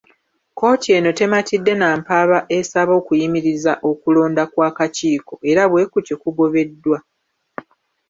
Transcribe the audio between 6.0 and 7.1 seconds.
kugobeddwa.